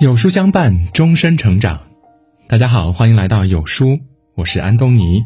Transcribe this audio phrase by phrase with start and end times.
[0.00, 1.78] 有书相伴，终身成长。
[2.48, 4.00] 大家好，欢迎来到有书，
[4.34, 5.22] 我是安东尼。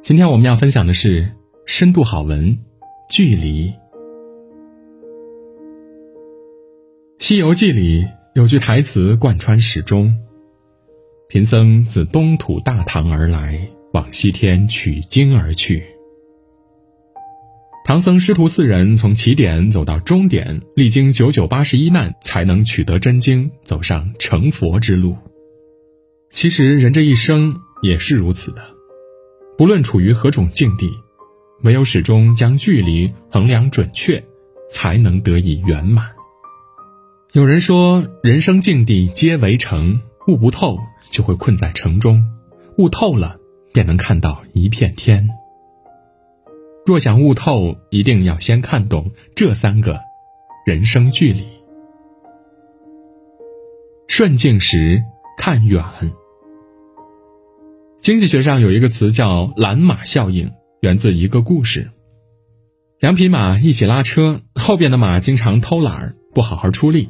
[0.00, 1.32] 今天我们要分享的是
[1.66, 2.56] 深度好文
[3.10, 3.66] 《距离》。
[7.18, 8.06] 《西游记》里
[8.36, 10.16] 有句台词贯穿始终
[11.28, 13.58] ：“贫僧自东土大唐而来，
[13.92, 15.82] 往西天取经而去。”
[17.86, 25.14] 唐僧师徒四人从起点走到终点，历经九九八十一难，才能取得真经，走上成佛之路。
[26.30, 28.62] 其实人这一生也是如此的，
[29.58, 30.90] 不论处于何种境地，
[31.62, 34.24] 唯有始终将距离衡量准确，
[34.66, 36.10] 才能得以圆满。
[37.34, 40.78] 有人说，人生境地皆为城，悟不透
[41.10, 42.24] 就会困在城中，
[42.78, 43.36] 悟透了
[43.74, 45.28] 便能看到一片天。
[46.86, 50.00] 若想悟透，一定要先看懂这三个
[50.66, 51.42] 人生距离。
[54.06, 55.02] 顺境时
[55.38, 55.82] 看远。
[57.96, 61.90] 经济学上有一个词叫“蓝马效应”，源自一个故事：
[63.00, 67.08] 两匹马一起拉车，后边的马经常偷懒儿，不好好出力。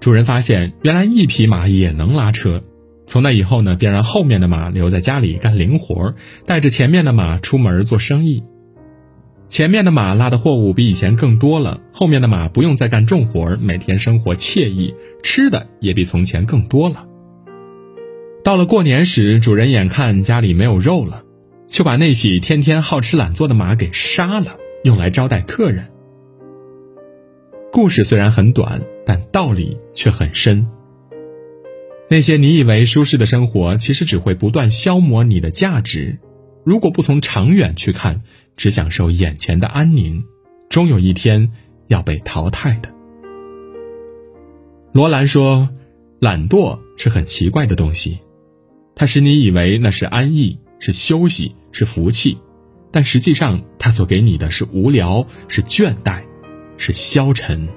[0.00, 2.64] 主人发现，原来一匹马也能拉车。
[3.06, 6.14] 从那以后呢，便让后面的马留在家里干零活，
[6.46, 8.42] 带着前面的马出门做生意。
[9.46, 17.06] 前面的马拉的货物比以前更多了，后面的马不用再干重活，每天生活惬意，吃的也比从前更多了。
[18.42, 21.22] 到了过年时，主人眼看家里没有肉了，
[21.68, 25.86] 就把那匹天天好吃懒做的马给杀了，用来招待客人。
[27.72, 30.66] 故事虽然很短，但道理却很深。
[32.08, 36.18] 那些你以为舒适的生活，其实只会不断消磨你的价值。
[36.66, 38.22] 如果不从长远去看，
[38.56, 40.24] 只享受眼前的安宁，
[40.68, 41.52] 终有一天
[41.86, 42.92] 要被淘汰的。
[44.90, 45.68] 罗兰说
[46.18, 48.18] ：“懒惰是很奇怪的东西，
[48.96, 52.36] 它使你以为那是安逸，是休息，是福气，
[52.90, 56.24] 但实际上它所给你的是无聊，是倦怠，
[56.76, 57.68] 是消沉。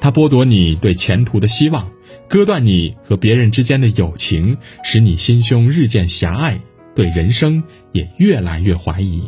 [0.00, 1.88] 它剥夺你对前途的希望，
[2.28, 6.60] 割断你和别人之间的友情，使你心胸日渐狭隘。”
[6.94, 9.22] 对人生也越来越怀疑，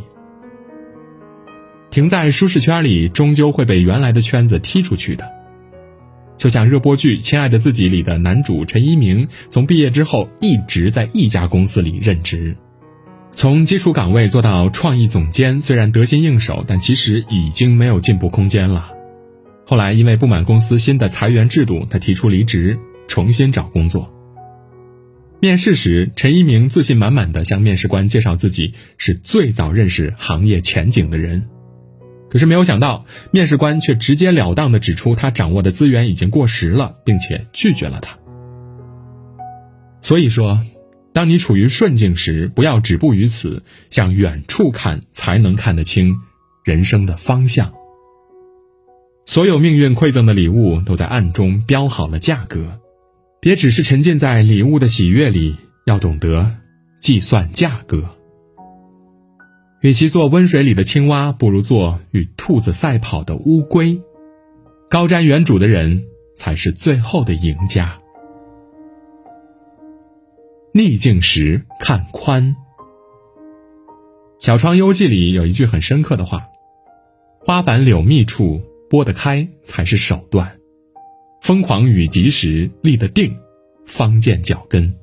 [1.90, 5.30] 停在舒适圈里，终究会被原来的圈子踢出去的。
[6.36, 12.56] 就像热播剧《亲爱的自己》里的男主陈一鸣，从毕业之后一直在一家公司里任职，
[13.32, 18.90] 从基础岗位做到创意总监，虽然得心应手，但其实已经没有进步空间了。
[19.66, 24.13] 后来因为不满公司新的裁员制度，他提出离职，重新找工作。
[25.40, 31.48] 面试时，陈一鸣自信满满的向面试官介绍自己是最早认识行业前景的人，
[32.30, 38.16] 可是没有想到，面试官却直截了当的指出他掌握的资源已经过时了，并且拒绝了他。
[40.00, 40.60] 所以说，
[41.12, 46.16] 当你处于顺境时，不要止步于此，向远处看，才能看得清
[46.64, 47.72] 人生的方向。
[49.26, 52.80] 所有命运馈赠的礼物，都在暗中标好了价格。
[53.44, 56.50] 别只是沉浸在礼物的喜悦里，要懂得
[56.98, 58.08] 计算价格。
[59.82, 64.00] 与其做温水里的青蛙，不如做与兔子赛跑的乌龟。
[64.88, 66.06] 高瞻远瞩的人
[66.38, 68.00] 才是最后的赢家。
[70.72, 72.56] 逆境时看宽。
[74.38, 76.46] 《小窗幽记》里有一句很深刻的话
[77.44, 80.60] ：“花繁柳密处，拨得开才是手段。”
[81.44, 83.36] 疯狂雨急时立得定，
[83.84, 84.94] 方见脚跟。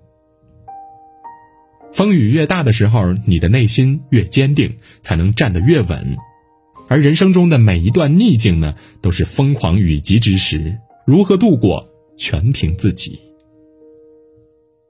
[1.93, 6.17] 风雨越大的时候，你的内心越坚定，才能站得越稳。
[6.89, 11.87] 而人生中的每一段逆境呢，都是疯狂雨急之时，如何度过，
[12.17, 13.19] 全凭自己。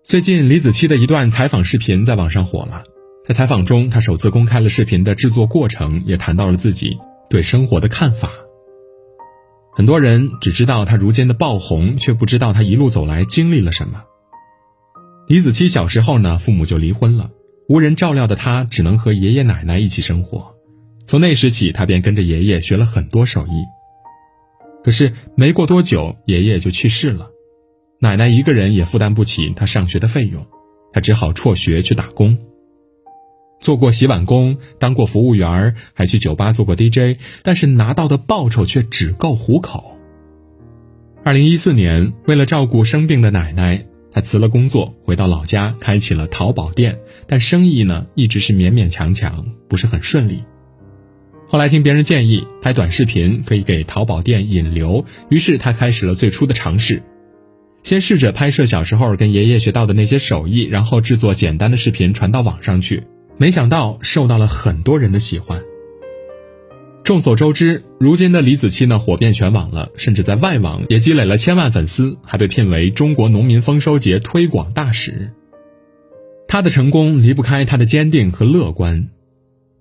[0.06, 2.86] 最近李子柒的一段采访视频在网上火了，
[3.28, 6.98] 在采访中，他首次公开了视频的制作过程，也谈到了自己
[7.30, 8.30] 对生活的看法。
[9.74, 14.04] 很多人只知道他如今的爆红，却不知道他一路走来经历了什么。
[15.28, 17.32] 李子柒小时候呢，父母就离婚了，
[17.70, 20.54] 无人照料的他只能和爷爷奶奶一起生活。
[21.06, 23.64] 从那时起，他便跟着爷爷学了很多手艺。
[24.84, 27.30] 可是没过多久，爷爷就去世了，
[28.02, 30.46] 奶奶一个人也负担不起他上学的费用，
[30.92, 32.38] 他只好辍学去打工。
[33.62, 39.98] 做过洗碗工，当过服务员，还去酒吧做过 DJ，但是拿到的报酬却只够糊口。
[41.24, 46.98] 二零一四年，为了照顾生病的奶奶，他辞了工作，回到老家开启了淘宝店，
[47.28, 50.44] 但生意呢一直是勉勉强强，不是很顺利。
[51.48, 57.04] 后来听别人建议拍短视频可以给淘宝店引流，于是他开始了最初的尝试。
[57.84, 63.04] 先试着拍摄小时候跟爷爷学到的那些手艺，然后制作简单的视频传到网上去。
[63.42, 65.64] 没想到受到了很多人的喜欢。
[67.04, 75.34] 众所周知，如今的李子柒呢火遍全网了，甚至在外网也积累了千万粉丝，还被聘为中国农民丰收节推广大使。
[76.48, 79.10] 他的成功离不开他的坚定和乐观，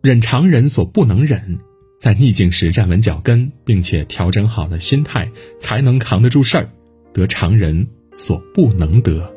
[0.00, 1.58] 忍常人所不能忍，
[2.00, 6.70] 在逆境时站稳脚跟，并且调整好了心态，才能扛得住事儿，
[7.12, 7.86] 得常人
[8.16, 9.30] 所不能得。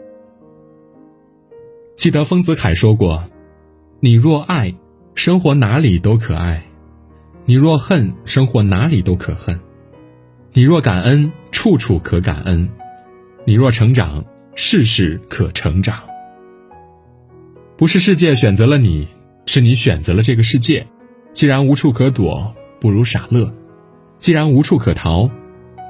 [1.97, 3.21] 记得丰子恺说过
[4.03, 4.75] ：“你若爱，
[5.15, 6.61] 生活哪里都可爱。”
[7.47, 9.55] 你若恨，生活哪里都可恨；
[10.51, 12.67] 你若感恩，处处可感恩；
[13.45, 16.01] 你若成长，事事可成长。
[17.77, 19.07] 不是世界选择了你，
[19.45, 20.85] 是你选择了这个世界。
[21.31, 23.53] 既然无处可躲，不如傻乐；
[24.17, 25.31] 既然无处可逃，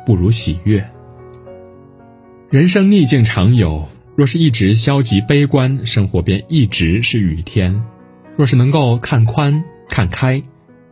[0.06, 0.88] 不如喜悦。
[2.52, 7.84] 人生逆境常有，若是一直消极悲观，生活便一直是雨天；
[8.36, 10.42] 若是能够看宽看开。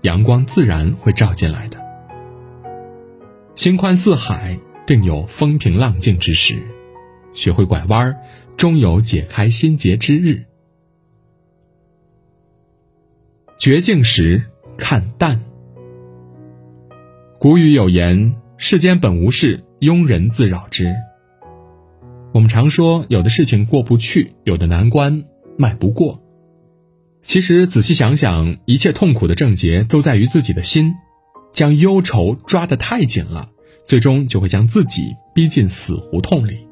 [0.01, 1.79] 阳光自然会照进来的。
[3.53, 4.57] 心宽似海，
[4.88, 6.55] 定有风平浪静之时；
[7.33, 8.17] 学会拐弯，
[8.57, 10.45] 终有解开心结之日。
[13.59, 14.44] 绝境时
[14.75, 15.39] 看淡。
[17.37, 20.95] 古语有言：“世间本无事，庸人自扰之。”
[22.33, 25.23] 我们常说，有的事情过不去，有的难关
[25.57, 26.20] 迈不过。
[27.21, 30.95] 其实仔细想想，一切痛苦的症结都在于自己的心，
[31.53, 33.50] 将忧愁抓得太紧了，
[33.85, 36.68] 最终就会将自己逼进死胡同里。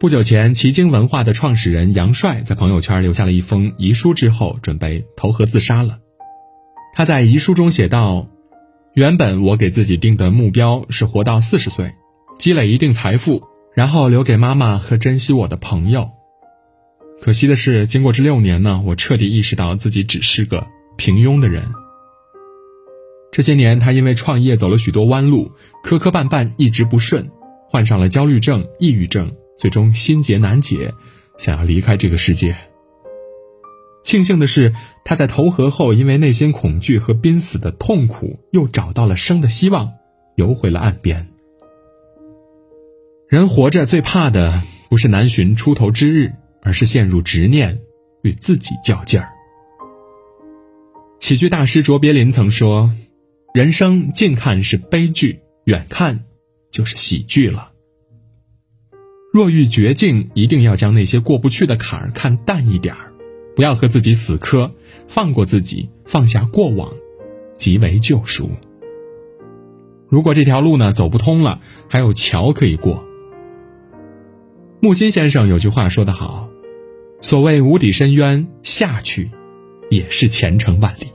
[0.00, 6.00] 不久前，奇经文化的创始人杨帅在朋友圈留下了一封遗书，之后准备投河自杀了。
[6.92, 8.28] 他在遗书中写道
[8.94, 11.94] ：“原本我给自己定的目标是活到四十岁，
[12.36, 13.42] 积累一定财富，
[13.74, 16.10] 然后留给妈妈和珍惜我的朋友。”
[17.24, 20.66] 可惜的是，经过这六年呢，我彻底意识到自己只是个
[20.98, 21.64] 平庸的人。
[23.32, 25.50] 这些年，他因为创业走了许多弯路，
[25.82, 27.30] 磕磕绊绊，一直不顺，
[27.70, 30.92] 患上了焦虑症、抑郁症，最终心结难解，
[31.38, 32.54] 想要离开这个世界。
[34.02, 39.94] 庆幸的是，他在投河后，因为内心恐惧和濒死的痛苦，又找到了生的希望，
[40.36, 41.28] 游回了岸边。
[43.30, 44.60] 人活着最怕的，
[44.90, 46.34] 不是难寻出头之日。
[46.64, 47.78] 而是陷入执念，
[48.22, 49.28] 与自己较劲儿。
[51.20, 52.90] 喜剧大师卓别林曾说
[53.54, 56.24] ：“人生近看是悲剧，远看
[56.70, 57.70] 就是喜剧了。
[59.32, 63.12] 若遇绝境，一定要将那些过不去的坎儿看淡一点儿，
[63.54, 64.72] 不要和自己死磕，
[65.06, 66.92] 放过自己，放下过往，
[67.56, 68.50] 即为救赎。
[70.08, 73.04] 如果这条路呢走不通了，还有桥可以过。”
[74.80, 76.48] 木心先生有句话说得好。
[77.24, 79.30] 所谓无底深渊，下去
[79.88, 81.06] 也是前程万里。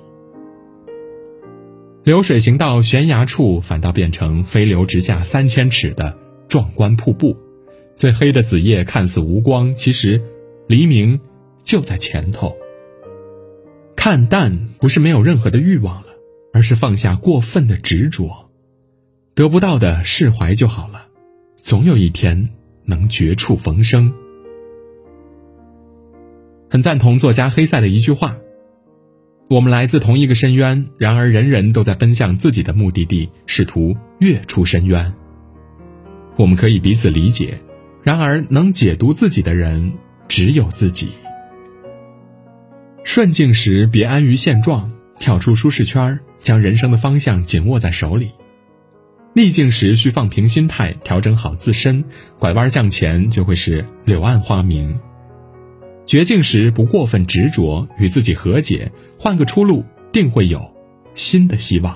[2.03, 6.17] 流水行到悬崖处，反倒变成飞流直下三千尺的
[6.47, 7.37] 壮观瀑布。
[7.93, 10.19] 最黑的子夜看似无光，其实
[10.65, 11.19] 黎明
[11.61, 12.57] 就在前头。
[13.95, 16.07] 看淡不是没有任何的欲望了，
[16.51, 18.49] 而是放下过分的执着，
[19.35, 21.05] 得不到的释怀就好了。
[21.57, 22.49] 总有一天
[22.85, 24.11] 能绝处逢生。
[26.69, 28.37] 很赞同作家黑塞的一句话
[29.49, 35.11] ：“我们来自同一个深渊，然而人人都在奔向自己的目的地，试图跃出深渊。
[36.35, 37.59] 我们可以彼此理解，
[38.03, 39.93] 然而能解读自己的人
[40.27, 41.09] 只有自己。
[43.03, 48.27] 顺境时别安于现状，跳出舒适圈，将人生的方向紧握在手里；
[49.33, 52.05] 逆境时需放平心态，调整好自身，
[52.37, 54.99] 拐弯向前就会是柳暗花明。”
[56.09, 60.59] 绝境时不过分执着，与自己和解，换个出路，定会有
[61.13, 61.95] 新的希望。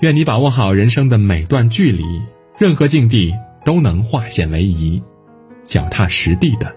[0.00, 2.02] 愿你把握好人生的每段距离，
[2.58, 3.32] 任何境地
[3.64, 5.00] 都能化险为夷，
[5.62, 6.74] 脚踏实地的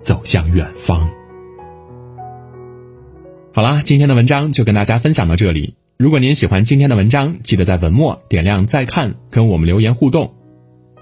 [0.00, 1.06] 走向远方。
[3.52, 5.74] 好啦，今天的文章就跟大家分享到这里。
[5.98, 10.32] 如果您喜欢今天的文章，记得在文末点亮再看，跟我们留言互动。